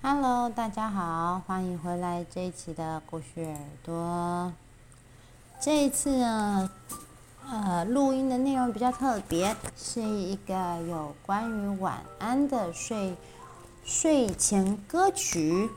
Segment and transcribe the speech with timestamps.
[0.00, 4.52] Hello，大家好，欢迎回来这一期的故事耳朵。
[5.60, 6.70] 这一次呢，
[7.50, 13.16] 呃，录音的内容比较特别，是一个有关于晚安的睡
[13.84, 15.68] 睡前歌曲。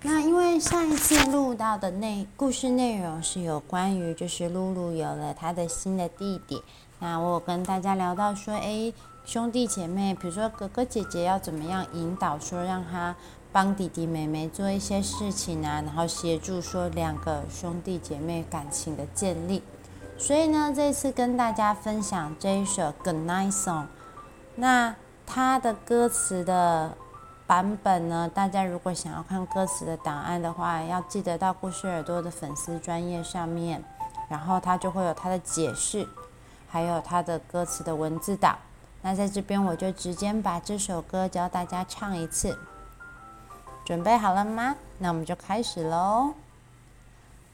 [0.00, 6.62] 那因为上一次录到的内故事内容是有关于，就是露露有了她的新的弟弟。
[6.98, 8.94] 那我有跟大家聊到说，诶，
[9.26, 13.14] 兄弟姐妹，比如说哥哥姐姐要怎么样引导，说让他
[13.52, 19.62] 帮弟弟妹妹做一些事情啊，然后协助说两个兄弟姐妹感情的建立。
[20.18, 23.82] 所以呢，这次跟大家分享这一首《Good Night Song》。
[24.56, 24.94] 那
[25.26, 26.92] 它的歌词的。
[27.50, 28.30] 版本呢？
[28.32, 33.82] 大家如果想要看歌词的档案的话，要记得到故事耳朵的粉丝专页上面，
[34.28, 36.06] 然后它就会有它的解释，
[36.68, 38.56] 还有它的歌词的文字档。
[39.02, 42.56] 那在这边我就直接把这首歌教大家唱一次，
[43.89, 44.75] 准备好了吗？
[44.99, 46.33] 那我们就开始喽。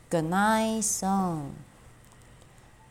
[0.10, 1.52] Good night song.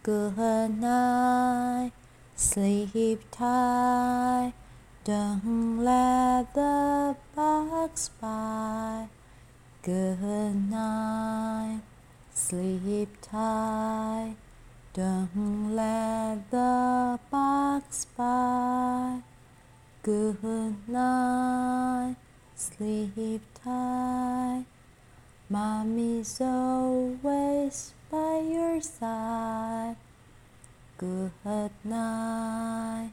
[0.02, 0.38] Good
[0.80, 1.92] night,
[2.36, 4.52] sleep tight.
[5.04, 9.08] Don't let the bugs bite.
[9.82, 11.80] Good night,
[12.34, 14.36] sleep tight.
[14.94, 19.22] Don't let the bugs bite.
[20.02, 20.38] Good
[20.88, 22.16] night,
[22.55, 24.65] sleep tight.
[25.49, 29.95] Mommy's always by your side.
[30.97, 33.11] Good night.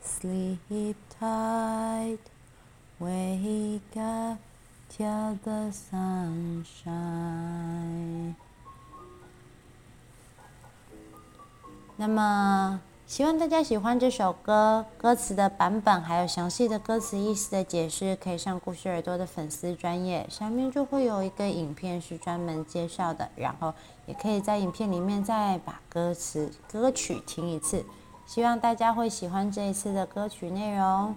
[0.00, 2.18] Sleep tight,
[2.98, 4.38] wake up
[4.88, 8.34] till the sun shine。
[11.96, 23.72] 那么，希望大家喜欢这首歌，歌词的版本还有详细的歌词意思的解释，可以上故事耳朵的粉丝专页，上面就会有一个影片是专门介绍的，然后
[24.04, 27.82] 也可以在影片里面再把歌词歌曲听一次。
[28.26, 31.16] 希望大家会喜欢这一次的歌曲内容。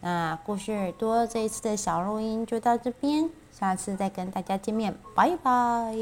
[0.00, 5.92] 那故事耳朵这一次的小录音就到这边，下次再跟大家见面，拜拜。